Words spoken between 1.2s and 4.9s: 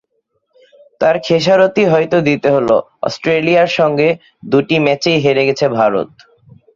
খেসারতই হয়তো দিতে হলো, অস্ট্রেলিয়ার সঙ্গে দুটি